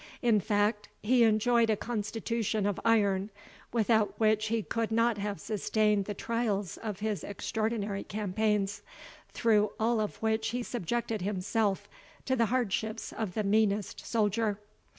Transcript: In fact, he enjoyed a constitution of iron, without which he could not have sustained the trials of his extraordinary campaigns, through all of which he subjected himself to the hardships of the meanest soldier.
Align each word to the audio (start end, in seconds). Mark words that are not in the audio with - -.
In 0.23 0.39
fact, 0.39 0.89
he 1.03 1.21
enjoyed 1.23 1.69
a 1.69 1.75
constitution 1.77 2.65
of 2.65 2.79
iron, 2.83 3.29
without 3.71 4.19
which 4.19 4.47
he 4.47 4.63
could 4.63 4.89
not 4.91 5.19
have 5.19 5.39
sustained 5.39 6.05
the 6.05 6.15
trials 6.15 6.77
of 6.77 7.01
his 7.01 7.23
extraordinary 7.23 8.03
campaigns, 8.03 8.81
through 9.31 9.73
all 9.79 9.99
of 9.99 10.15
which 10.15 10.47
he 10.47 10.63
subjected 10.63 11.21
himself 11.21 11.87
to 12.25 12.35
the 12.35 12.47
hardships 12.47 13.13
of 13.13 13.35
the 13.35 13.43
meanest 13.43 14.03
soldier. 14.03 14.57